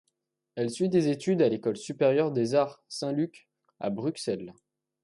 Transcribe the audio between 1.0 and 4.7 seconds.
études à l'école supérieure des arts Saint-Luc à Bruxelles.